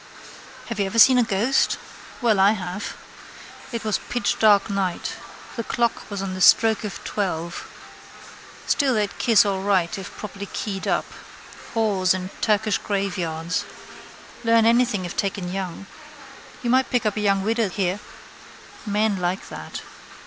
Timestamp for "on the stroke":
6.23-6.83